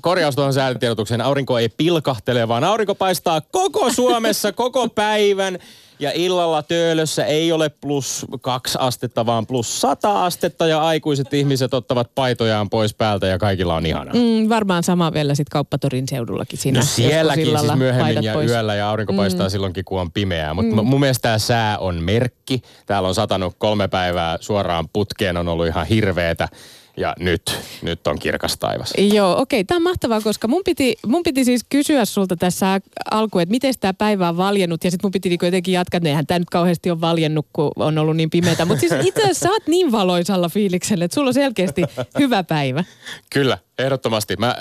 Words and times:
korjaus 0.00 0.34
tuohon 0.34 0.54
säätiedotukseen. 0.54 1.20
Aurinko 1.20 1.58
ei 1.58 1.68
pilkahtele, 1.68 2.48
vaan 2.48 2.64
aurinko 2.64 2.94
paistaa 2.94 3.40
koko 3.40 3.92
Suomessa 3.92 4.52
koko 4.62 4.88
päivän. 4.88 5.58
Ja 5.98 6.10
illalla 6.14 6.62
töölössä 6.62 7.24
ei 7.24 7.52
ole 7.52 7.68
plus 7.68 8.26
kaksi 8.40 8.78
astetta, 8.80 9.26
vaan 9.26 9.46
plus 9.46 9.80
sata 9.80 10.24
astetta 10.24 10.66
ja 10.66 10.82
aikuiset 10.82 11.34
ihmiset 11.34 11.74
ottavat 11.74 12.10
paitojaan 12.14 12.70
pois 12.70 12.94
päältä 12.94 13.26
ja 13.26 13.38
kaikilla 13.38 13.74
on 13.74 13.86
ihana. 13.86 14.12
Mm, 14.14 14.48
varmaan 14.48 14.82
sama 14.82 15.12
vielä 15.12 15.34
sitten 15.34 15.50
kauppatorin 15.52 16.08
seudullakin 16.08 16.58
siinä. 16.58 16.78
No 16.80 16.86
sielläkin 16.86 17.58
siis 17.58 17.74
myöhemmin 17.74 18.24
ja 18.24 18.32
pois. 18.32 18.50
yöllä 18.50 18.74
ja 18.74 18.90
aurinko 18.90 19.12
paistaa 19.12 19.48
silloinkin, 19.48 19.84
kun 19.84 20.00
on 20.00 20.12
pimeää. 20.12 20.54
Mutta 20.54 20.82
mun 20.82 21.00
mielestä 21.00 21.22
tämä 21.22 21.38
sää 21.38 21.78
on 21.78 22.02
merkki. 22.02 22.62
Täällä 22.86 23.08
on 23.08 23.14
satanut 23.14 23.54
kolme 23.58 23.88
päivää 23.88 24.38
suoraan 24.40 24.88
putkeen, 24.92 25.36
on 25.36 25.48
ollut 25.48 25.66
ihan 25.66 25.86
hirveetä. 25.86 26.48
Ja 26.96 27.14
nyt, 27.18 27.58
nyt 27.82 28.06
on 28.06 28.18
kirkas 28.18 28.56
taivas. 28.58 28.92
Joo, 28.98 29.40
okei. 29.40 29.64
Tämä 29.64 29.76
on 29.76 29.82
mahtavaa, 29.82 30.20
koska 30.20 30.48
mun 30.48 30.62
piti, 30.64 30.96
mun 31.06 31.22
piti 31.22 31.44
siis 31.44 31.64
kysyä 31.68 32.04
sulta 32.04 32.36
tässä 32.36 32.80
alkuun, 33.10 33.42
että 33.42 33.50
miten 33.50 33.74
tämä 33.80 33.94
päivä 33.94 34.28
on 34.28 34.36
valjennut. 34.36 34.84
Ja 34.84 34.90
sitten 34.90 35.06
mun 35.06 35.12
piti 35.12 35.28
niinku 35.28 35.44
jotenkin 35.44 35.74
jatkaa, 35.74 35.98
että 35.98 36.08
eihän 36.08 36.26
tämä 36.26 36.38
nyt 36.38 36.50
kauheasti 36.50 36.90
ole 36.90 37.00
valjennut, 37.00 37.46
kun 37.52 37.72
on 37.76 37.98
ollut 37.98 38.16
niin 38.16 38.30
pimeätä. 38.30 38.64
Mutta 38.64 38.80
siis 38.80 38.92
itse 39.04 39.22
asiassa 39.22 39.46
sä 39.46 39.50
oot 39.50 39.66
niin 39.66 39.92
valoisalla 39.92 40.48
fiiliksellä, 40.48 41.04
että 41.04 41.14
sulla 41.14 41.28
on 41.28 41.34
selkeästi 41.34 41.82
hyvä 42.18 42.42
päivä. 42.44 42.84
Kyllä, 43.30 43.58
ehdottomasti. 43.78 44.36
Mä 44.38 44.48
äh, 44.48 44.56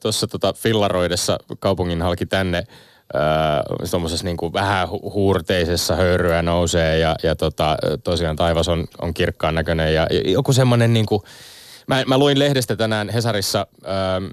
tuossa 0.00 0.26
tota 0.26 0.52
fillaroidessa 0.52 1.38
kaupungin 1.58 2.02
halki 2.02 2.26
tänne 2.26 2.58
äh, 2.58 3.88
tuommoisessa 3.90 4.24
niinku 4.24 4.52
vähän 4.52 4.88
hu- 4.88 5.12
huurteisessa 5.12 5.96
höyryä 5.96 6.42
nousee 6.42 6.98
ja, 6.98 7.16
ja 7.22 7.36
tota, 7.36 7.76
tosiaan 8.04 8.36
taivas 8.36 8.68
on, 8.68 8.84
on 9.02 9.14
kirkkaan 9.14 9.54
näköinen 9.54 9.94
ja 9.94 10.06
joku 10.24 10.52
semmoinen 10.52 10.92
niinku, 10.92 11.24
Mä, 11.86 12.04
mä 12.06 12.18
luin 12.18 12.38
lehdestä 12.38 12.76
tänään 12.76 13.08
Hesarissa, 13.08 13.66
ähm, 13.84 14.24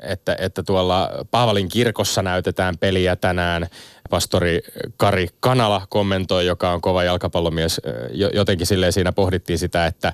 että, 0.00 0.36
että 0.38 0.62
tuolla 0.62 1.10
Paavalin 1.30 1.68
kirkossa 1.68 2.22
näytetään 2.22 2.78
peliä 2.78 3.16
tänään. 3.16 3.66
Pastori 4.10 4.60
Kari 4.96 5.28
Kanala 5.40 5.86
kommentoi, 5.88 6.46
joka 6.46 6.70
on 6.70 6.80
kova 6.80 7.04
jalkapallomies. 7.04 7.80
äh, 7.86 7.92
Jo, 8.12 8.30
jotenkin 8.34 8.66
silleen 8.66 8.92
siinä 8.92 9.12
pohdittiin 9.12 9.58
sitä, 9.58 9.86
että 9.86 10.12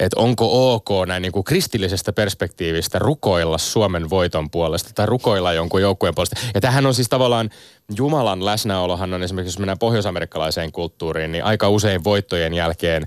että 0.00 0.20
onko 0.20 0.74
ok 0.74 0.88
näin 1.06 1.22
niin 1.22 1.32
kuin 1.32 1.44
kristillisestä 1.44 2.12
perspektiivistä 2.12 2.98
rukoilla 2.98 3.58
Suomen 3.58 4.10
voiton 4.10 4.50
puolesta 4.50 4.90
tai 4.94 5.06
rukoilla 5.06 5.52
jonkun 5.52 5.82
joukkueen 5.82 6.14
puolesta. 6.14 6.40
Ja 6.54 6.60
tämähän 6.60 6.86
on 6.86 6.94
siis 6.94 7.08
tavallaan 7.08 7.50
Jumalan 7.96 8.44
läsnäolohan 8.44 9.14
on 9.14 9.22
esimerkiksi, 9.22 9.54
jos 9.54 9.58
mennään 9.58 9.78
pohjoisamerikkalaiseen 9.78 10.72
kulttuuriin, 10.72 11.32
niin 11.32 11.44
aika 11.44 11.68
usein 11.68 12.04
voittojen 12.04 12.54
jälkeen 12.54 13.06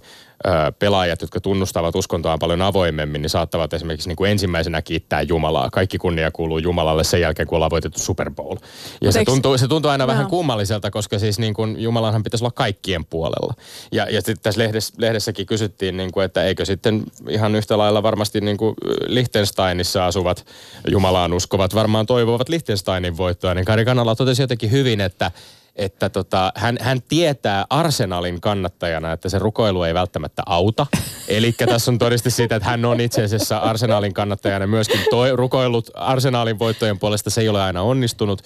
pelaajat, 0.80 1.22
jotka 1.22 1.40
tunnustavat 1.40 1.96
uskontoaan 1.96 2.40
paljon 2.40 2.62
avoimemmin, 2.62 3.22
niin 3.22 3.30
saattavat 3.30 3.74
esimerkiksi 3.74 4.10
niin 4.10 4.16
kuin 4.16 4.32
ensimmäisenä 4.32 4.82
kiittää 4.82 5.22
Jumalaa. 5.22 5.70
Kaikki 5.70 5.98
kunnia 5.98 6.32
kuuluu 6.32 6.58
Jumalalle 6.58 7.04
sen 7.04 7.22
jälkeen, 7.22 7.48
kun 7.48 7.56
ollaan 7.56 7.72
voitettu 7.72 8.00
Super 8.00 8.32
Bowl. 8.32 8.58
Ja 9.02 9.12
se 9.12 9.20
eikö- 9.20 9.32
tuntuu, 9.32 9.58
se 9.58 9.68
tuntuu 9.68 9.92
aina 9.92 10.08
vähän 10.08 10.23
Joo. 10.23 10.30
kummalliselta, 10.30 10.92
koska 10.92 11.20
siis 11.20 11.40
niin 11.40 11.54
kuin 11.54 11.82
Jumalanhan 11.82 12.23
pitäisi 12.23 12.44
olla 12.44 12.52
kaikkien 12.52 13.06
puolella. 13.06 13.54
Ja, 13.92 14.10
ja 14.10 14.22
sitten 14.22 14.44
tässä 14.44 14.62
lehdessä, 14.62 14.94
lehdessäkin 14.98 15.46
kysyttiin, 15.46 15.98
niin 15.98 16.12
kuin, 16.12 16.26
että 16.26 16.44
eikö 16.44 16.66
sitten 16.66 17.04
ihan 17.30 17.56
yhtä 17.56 17.78
lailla 17.78 18.04
varmasti 18.04 18.42
niin 18.42 18.58
kuin 18.58 18.76
Liechtensteinissa 19.08 20.06
asuvat 20.06 20.46
Jumalaan 20.92 21.34
uskovat 21.34 21.76
varmaan 21.76 22.06
toivovat 22.06 22.50
Liechtensteinin 22.50 23.18
voittoa. 23.18 23.54
Niin 23.54 23.66
Kari 23.66 23.86
Kanala 23.86 24.16
totesi 24.16 24.42
jotenkin 24.42 24.72
hyvin, 24.72 25.02
että 25.02 25.32
että 25.76 26.09
tota, 26.09 26.52
hän, 26.56 26.78
hän 26.81 27.02
tietää 27.02 27.66
Arsenalin 27.70 28.42
kannattajana, 28.42 29.12
että 29.12 29.30
se 29.30 29.40
rukoilu 29.40 29.84
ei 29.84 29.94
välttämättä 29.94 30.44
auta. 30.45 30.88
Eli 31.28 31.52
tässä 31.52 31.92
on 31.92 31.98
todiste 31.98 32.30
siitä, 32.30 32.56
että 32.56 32.70
hän 32.70 32.86
on 32.86 33.02
itse 33.02 33.23
asiassa 33.23 33.58
Arsenalin 33.58 34.14
kannattajana 34.14 34.67
myöskin 34.67 35.00
toi, 35.09 35.36
rukoillut 35.36 35.90
Arsenalin 35.94 36.59
voittojen 36.59 37.00
puolesta. 37.00 37.30
Se 37.30 37.42
ei 37.42 37.50
ole 37.50 37.62
aina 37.62 37.82
onnistunut. 37.82 38.42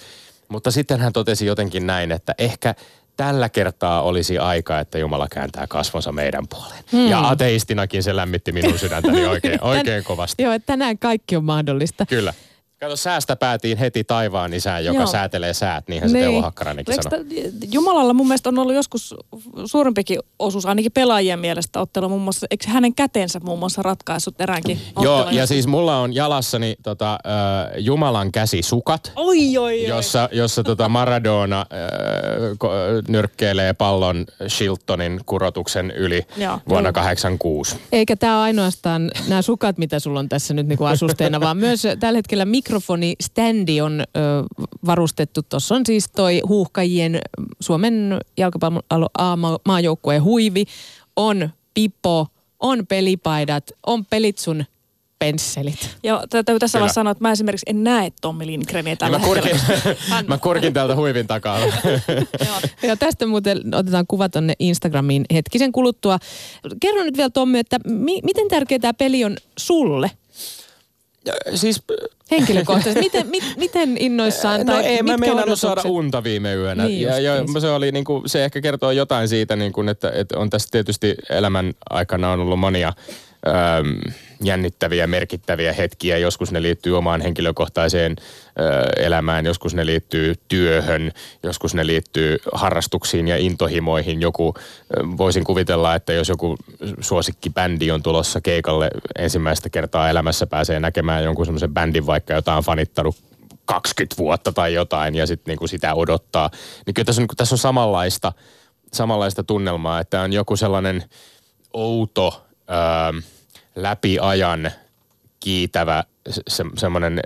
Mutta 0.48 0.70
sitten 0.70 1.00
hän 1.00 1.12
totesi 1.12 1.46
jotenkin 1.46 1.86
näin, 1.86 2.12
että 2.12 2.34
ehkä 2.38 2.74
tällä 3.16 3.48
kertaa 3.48 4.02
olisi 4.02 4.38
aika, 4.38 4.80
että 4.80 4.98
Jumala 4.98 5.28
kääntää 5.30 5.66
kasvonsa 5.66 6.12
meidän 6.12 6.48
puoleen. 6.48 6.84
Hmm. 6.92 7.08
Ja 7.08 7.28
ateistinakin 7.28 8.02
se 8.02 8.16
lämmitti 8.16 8.52
minun 8.52 8.78
sydäntäni 8.78 9.26
oikein, 9.26 9.64
oikein 9.74 10.04
kovasti. 10.04 10.42
Joo, 10.42 10.52
että 10.52 10.66
tänään 10.66 10.98
kaikki 10.98 11.36
on 11.36 11.44
mahdollista. 11.44 12.06
Kyllä. 12.06 12.34
Kato, 12.80 12.96
säästä 12.96 13.36
päätiin 13.36 13.78
heti 13.78 14.04
taivaan 14.04 14.52
isään, 14.54 14.84
joka 14.84 14.98
Joo. 14.98 15.06
säätelee 15.06 15.54
säät, 15.54 15.88
niinhän 15.88 16.10
se 16.10 16.16
Niin. 16.16 16.24
Teuvo 16.24 16.42
Hakkaranenkin 16.42 16.92
Eikö 16.92 17.02
sanoi. 17.02 17.26
Jumalalla 17.72 18.12
mun 18.14 18.26
mielestä 18.28 18.48
on 18.48 18.58
ollut 18.58 18.74
joskus 18.74 19.14
suurempikin 19.66 20.18
osuus, 20.38 20.66
ainakin 20.66 20.92
pelaajien 20.92 21.38
mielestä 21.38 21.80
ottelu 21.80 22.08
muun 22.08 22.22
muassa, 22.22 22.46
eikö 22.50 22.64
hänen 22.68 22.94
kätensä 22.94 23.40
muun 23.42 23.58
muassa 23.58 23.82
ratkaissut 23.82 24.40
eräänkin 24.40 24.80
Joo, 25.02 25.18
ja 25.18 25.32
joskus? 25.32 25.48
siis 25.48 25.66
mulla 25.66 25.98
on 25.98 26.14
jalassani 26.14 26.76
tota, 26.82 27.12
äh, 27.12 27.18
Jumalan 27.78 28.32
käsisukat, 28.32 29.12
Oi, 29.16 29.38
oi, 29.58 29.58
oi. 29.58 29.86
jossa, 29.86 30.28
jossa 30.32 30.62
tota 30.64 30.88
Maradona 30.88 31.60
äh, 31.60 31.66
ko- 32.52 33.04
nyrkkeilee 33.08 33.72
pallon 33.72 34.24
Shiltonin 34.48 35.20
kurotuksen 35.26 35.90
yli 35.90 36.26
Joo. 36.36 36.58
vuonna 36.68 36.92
86. 36.92 37.76
Eikä 37.92 38.16
tämä 38.16 38.42
ainoastaan 38.42 39.10
nämä 39.28 39.42
sukat, 39.42 39.78
mitä 39.78 39.98
sulla 39.98 40.18
on 40.20 40.28
tässä 40.28 40.54
nyt 40.54 40.66
niinku 40.66 40.84
asusteena, 40.84 41.40
vaan 41.40 41.56
myös 41.56 41.82
tällä 42.00 42.16
hetkellä 42.18 42.44
mikrofoniständi 42.70 43.80
on 43.80 44.00
ö, 44.00 44.04
varustettu. 44.86 45.42
Tuossa 45.42 45.74
on 45.74 45.86
siis 45.86 46.08
toi 46.16 46.40
huuhkajien 46.48 47.20
Suomen 47.60 48.20
jalkapallon 48.36 49.08
maajoukkueen 49.66 50.22
huivi, 50.22 50.64
on 51.16 51.50
pipo, 51.74 52.26
on 52.60 52.86
pelipaidat, 52.86 53.70
on 53.86 54.06
pelitsun 54.06 54.64
pensselit. 55.18 55.96
Ja 56.02 56.24
täytyy 56.30 56.58
tässä 56.58 56.78
Kyllä. 56.78 56.82
vaiheessa 56.82 56.94
sanoa, 56.94 57.10
että 57.10 57.24
mä 57.24 57.32
esimerkiksi 57.32 57.66
en 57.68 57.84
näe 57.84 58.12
Tommi 58.20 58.46
Lindgreniä 58.46 58.96
tällä 58.96 59.18
mä, 59.18 59.24
kurkin, 59.24 59.56
hetkellä. 59.56 60.22
mä 60.28 60.38
kurkin 60.38 60.72
täältä 60.72 60.96
huivin 60.96 61.26
takaa. 61.26 61.58
Joo. 62.46 62.60
Ja 62.82 62.96
tästä 62.96 63.26
muuten 63.26 63.74
otetaan 63.74 64.06
kuva 64.08 64.28
tonne 64.28 64.52
Instagramiin 64.58 65.24
hetkisen 65.34 65.72
kuluttua. 65.72 66.18
Kerro 66.80 67.04
nyt 67.04 67.16
vielä 67.16 67.30
Tommi, 67.30 67.58
että 67.58 67.76
mi- 67.84 68.20
miten 68.24 68.48
tärkeä 68.48 68.78
tämä 68.78 68.94
peli 68.94 69.24
on 69.24 69.36
sulle 69.58 70.10
siis 71.54 71.82
henkilökohtaisesti? 72.30 73.00
Miten, 73.10 73.26
mit, 73.26 73.44
miten 73.56 73.96
innoissaan? 73.98 74.60
No 74.60 74.72
tai 74.72 74.86
ei, 74.86 75.02
mä 75.02 75.16
meinannut 75.16 75.60
saada 75.60 75.82
unta 75.84 76.24
viime 76.24 76.54
yönä. 76.54 76.84
Niin 76.84 77.02
ja, 77.02 77.18
ja 77.18 77.36
justiinsa. 77.36 77.60
se, 77.60 77.70
oli, 77.70 77.92
niin 77.92 78.04
kuin, 78.04 78.28
se 78.28 78.44
ehkä 78.44 78.60
kertoo 78.60 78.90
jotain 78.90 79.28
siitä, 79.28 79.56
niin 79.56 79.72
kuin, 79.72 79.88
että, 79.88 80.12
että 80.14 80.38
on 80.38 80.50
tässä 80.50 80.68
tietysti 80.70 81.14
elämän 81.30 81.74
aikana 81.90 82.32
on 82.32 82.40
ollut 82.40 82.58
monia 82.58 82.92
jännittäviä, 84.44 85.06
merkittäviä 85.06 85.72
hetkiä. 85.72 86.18
Joskus 86.18 86.52
ne 86.52 86.62
liittyy 86.62 86.98
omaan 86.98 87.20
henkilökohtaiseen 87.20 88.16
elämään, 88.96 89.46
joskus 89.46 89.74
ne 89.74 89.86
liittyy 89.86 90.34
työhön, 90.48 91.12
joskus 91.42 91.74
ne 91.74 91.86
liittyy 91.86 92.38
harrastuksiin 92.52 93.28
ja 93.28 93.36
intohimoihin. 93.36 94.20
Joku, 94.20 94.54
voisin 95.16 95.44
kuvitella, 95.44 95.94
että 95.94 96.12
jos 96.12 96.28
joku 96.28 96.56
suosikkibändi 97.00 97.90
on 97.90 98.02
tulossa 98.02 98.40
keikalle 98.40 98.90
ensimmäistä 99.18 99.70
kertaa 99.70 100.10
elämässä 100.10 100.46
pääsee 100.46 100.80
näkemään 100.80 101.24
jonkun 101.24 101.46
semmoisen 101.46 101.74
bändin 101.74 102.06
vaikka, 102.06 102.32
jota 102.32 102.54
on 102.54 102.62
fanittanut 102.62 103.16
20 103.64 104.16
vuotta 104.18 104.52
tai 104.52 104.74
jotain 104.74 105.14
ja 105.14 105.26
sitten 105.26 105.52
niinku 105.52 105.66
sitä 105.66 105.94
odottaa. 105.94 106.50
Niin 106.86 106.94
kyllä 106.94 107.06
tässä 107.06 107.22
on, 107.22 107.28
tässä 107.36 107.54
on 107.54 107.58
samanlaista, 107.58 108.32
samanlaista 108.92 109.42
tunnelmaa, 109.42 110.00
että 110.00 110.20
on 110.20 110.32
joku 110.32 110.56
sellainen 110.56 111.04
outo, 111.72 112.46
ää, 112.70 113.12
läpi 113.76 114.18
ajan 114.18 114.70
kiitävä 115.40 116.04
se, 116.48 116.64
semmoinen 116.76 117.20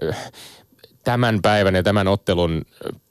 tämän 1.04 1.42
päivän 1.42 1.74
ja 1.74 1.82
tämän 1.82 2.08
ottelun 2.08 2.62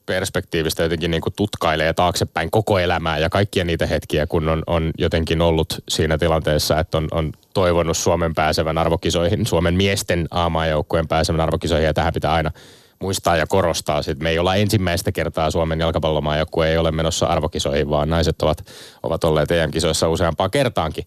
perspektiivistä 0.06 0.84
jotenkin 0.84 1.12
niin 1.12 1.22
kuin 1.22 1.34
tutkailee 1.36 1.94
taaksepäin 1.94 2.52
koko 2.52 2.80
elämää 2.80 3.18
ja 3.18 3.30
kaikkia 3.30 3.64
niitä 3.64 3.86
hetkiä, 3.86 4.28
kun 4.28 4.50
on, 4.50 4.64
on 4.68 4.92
jotenkin 4.98 5.42
ollut 5.42 5.84
siinä 5.90 6.18
tilanteessa, 6.18 6.80
että 6.80 6.98
on, 6.98 7.08
on 7.12 7.32
toivonut 7.54 7.98
Suomen 7.98 8.34
pääsevän 8.34 8.78
arvokisoihin, 8.78 9.46
Suomen 9.46 9.74
miesten 9.74 10.28
aamaajoukkueen 10.32 11.08
pääsevän 11.08 11.42
arvokisoihin 11.42 11.86
ja 11.86 11.94
tähän 11.94 12.14
pitää 12.14 12.34
aina 12.34 12.52
muistaa 13.00 13.38
ja 13.38 13.48
korostaa. 13.48 14.02
Sitten 14.02 14.24
me 14.24 14.30
ei 14.30 14.40
olla 14.40 14.56
ensimmäistä 14.56 15.12
kertaa 15.12 15.52
Suomen 15.52 15.80
jalkapallomaajoukkue 15.80 16.70
ei 16.70 16.78
ole 16.78 16.92
menossa 16.92 17.26
arvokisoihin, 17.26 17.90
vaan 17.90 18.10
naiset 18.10 18.42
ovat, 18.42 18.66
ovat 19.04 19.24
olleet 19.24 19.52
EM-kisoissa 19.52 20.10
useampaa 20.10 20.50
kertaankin. 20.50 21.04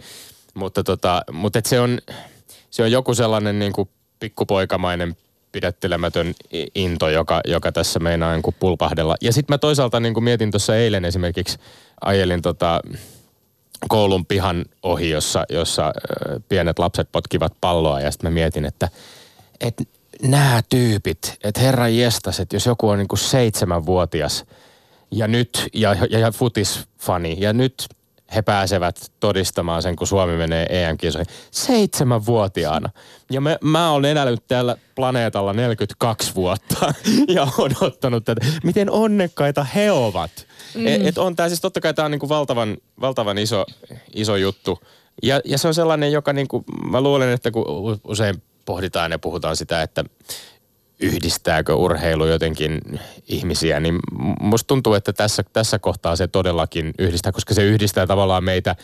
Mutta, 0.56 0.84
tota, 0.84 1.22
mutta 1.32 1.58
et 1.58 1.66
se, 1.66 1.80
on, 1.80 1.98
se 2.70 2.82
on 2.82 2.90
joku 2.90 3.14
sellainen 3.14 3.58
niin 3.58 3.72
kuin 3.72 3.88
pikkupoikamainen 4.18 5.16
pidättelemätön 5.52 6.34
into, 6.74 7.08
joka, 7.08 7.40
joka 7.44 7.72
tässä 7.72 7.98
meinaa 7.98 8.32
niin 8.32 8.42
kuin 8.42 8.56
pulpahdella. 8.58 9.14
Ja 9.20 9.32
sitten 9.32 9.54
mä 9.54 9.58
toisaalta 9.58 10.00
niin 10.00 10.14
kuin 10.14 10.24
mietin 10.24 10.50
tuossa 10.50 10.76
eilen 10.76 11.04
esimerkiksi, 11.04 11.58
ajelin 12.00 12.42
tota, 12.42 12.80
koulun 13.88 14.26
pihan 14.26 14.64
ohi, 14.82 15.10
jossa, 15.10 15.44
jossa 15.48 15.92
pienet 16.48 16.78
lapset 16.78 17.08
potkivat 17.12 17.52
palloa 17.60 18.00
ja 18.00 18.10
sitten 18.10 18.30
mä 18.30 18.34
mietin, 18.34 18.64
että 18.64 18.88
et 19.60 19.88
nämä 20.22 20.62
tyypit, 20.68 21.36
että 21.44 21.60
herra 21.60 21.88
jestas, 21.88 22.40
että 22.40 22.56
jos 22.56 22.66
joku 22.66 22.88
on 22.88 22.98
niin 22.98 23.08
kuin 23.08 23.18
seitsemänvuotias 23.18 24.44
ja 25.10 25.28
nyt, 25.28 25.68
ja, 25.74 25.96
ja, 26.10 26.18
ja 26.18 26.32
futisfani, 26.32 27.36
ja 27.38 27.52
nyt 27.52 27.86
he 28.34 28.42
pääsevät 28.42 29.12
todistamaan 29.20 29.82
sen, 29.82 29.96
kun 29.96 30.06
Suomi 30.06 30.36
menee 30.36 30.66
EM-kisoihin. 30.70 31.26
Seitsemänvuotiaana. 31.50 32.90
Ja 33.30 33.40
me, 33.40 33.58
mä 33.60 33.90
olen 33.90 34.16
elänyt 34.16 34.46
täällä 34.48 34.76
planeetalla 34.94 35.52
42 35.52 36.34
vuotta 36.34 36.94
ja 37.36 37.48
odottanut 37.58 38.24
tätä. 38.24 38.46
Miten 38.64 38.90
onnekkaita 38.90 39.64
he 39.64 39.92
ovat. 39.92 40.46
Mm. 40.74 40.86
Et, 40.86 41.06
et 41.06 41.18
on 41.18 41.36
tää 41.36 41.48
siis 41.48 41.60
totta 41.60 41.80
kai 41.80 41.94
tää 41.94 42.04
on 42.04 42.10
niinku 42.10 42.28
valtavan, 42.28 42.76
valtavan 43.00 43.38
iso, 43.38 43.64
iso 44.14 44.36
juttu. 44.36 44.80
Ja, 45.22 45.40
ja 45.44 45.58
se 45.58 45.68
on 45.68 45.74
sellainen, 45.74 46.12
joka 46.12 46.32
niinku, 46.32 46.64
mä 46.90 47.00
luulen, 47.00 47.28
että 47.28 47.50
kun 47.50 47.64
usein 48.04 48.42
pohditaan 48.64 49.12
ja 49.12 49.18
puhutaan 49.18 49.56
sitä, 49.56 49.82
että 49.82 50.04
yhdistääkö 51.00 51.74
urheilu 51.74 52.26
jotenkin 52.26 52.80
ihmisiä, 53.28 53.80
niin 53.80 53.98
musta 54.40 54.66
tuntuu, 54.66 54.94
että 54.94 55.12
tässä, 55.12 55.42
tässä 55.52 55.78
kohtaa 55.78 56.16
se 56.16 56.26
todellakin 56.26 56.94
yhdistää, 56.98 57.32
koska 57.32 57.54
se 57.54 57.64
yhdistää 57.64 58.06
tavallaan 58.06 58.44
meitä 58.44 58.76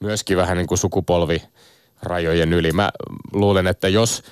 myöskin 0.00 0.36
vähän 0.36 0.56
niin 0.56 0.66
kuin 0.66 0.78
sukupolvirajojen 0.78 2.52
yli. 2.52 2.72
Mä 2.72 2.90
luulen, 3.32 3.66
että 3.66 3.88
jos 3.88 4.22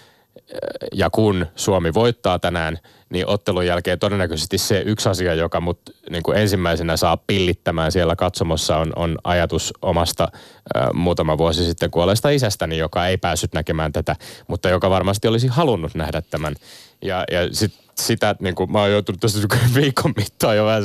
ja 0.92 1.10
kun 1.10 1.46
Suomi 1.56 1.94
voittaa 1.94 2.38
tänään, 2.38 2.78
niin 3.10 3.26
ottelun 3.26 3.66
jälkeen 3.66 3.98
todennäköisesti 3.98 4.58
se 4.58 4.82
yksi 4.86 5.08
asia, 5.08 5.34
joka 5.34 5.60
mut 5.60 5.80
niin 6.10 6.22
kuin 6.22 6.38
ensimmäisenä 6.38 6.96
saa 6.96 7.16
pillittämään 7.16 7.92
siellä 7.92 8.16
katsomossa 8.16 8.76
on, 8.76 8.92
on 8.96 9.18
ajatus 9.24 9.72
omasta 9.82 10.28
ä, 10.76 10.86
muutama 10.92 11.38
vuosi 11.38 11.64
sitten 11.64 11.90
kuolleesta 11.90 12.30
isästäni, 12.30 12.78
joka 12.78 13.06
ei 13.06 13.16
päässyt 13.16 13.52
näkemään 13.52 13.92
tätä, 13.92 14.16
mutta 14.48 14.68
joka 14.68 14.90
varmasti 14.90 15.28
olisi 15.28 15.46
halunnut 15.46 15.94
nähdä 15.94 16.22
tämän. 16.30 16.54
Ja, 17.02 17.24
ja 17.30 17.48
sit, 17.52 17.72
sitä, 17.98 18.36
niin 18.40 18.54
kuin 18.54 18.72
mä 18.72 18.80
oon 18.80 18.90
joutunut 18.90 19.20
tässä 19.20 19.48
viikon 19.80 20.12
mittaan 20.16 20.56
jo 20.56 20.66
vähän 20.66 20.84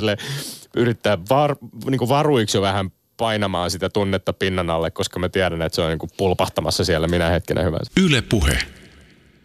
yrittää 0.75 1.17
var, 1.29 1.55
niin 1.89 1.99
kuin 1.99 2.09
varuiksi 2.09 2.57
jo 2.57 2.61
vähän 2.61 2.91
painamaan 3.17 3.71
sitä 3.71 3.89
tunnetta 3.89 4.33
pinnan 4.33 4.69
alle, 4.69 4.91
koska 4.91 5.19
mä 5.19 5.29
tiedän, 5.29 5.61
että 5.61 5.75
se 5.75 5.81
on 5.81 5.89
niin 5.89 5.99
kuin 5.99 6.09
pulpahtamassa 6.17 6.85
siellä 6.85 7.07
minä 7.07 7.29
hetkenä 7.29 7.63
hyvänsä. 7.63 7.91
Yle 7.97 8.21
puhe. 8.21 8.59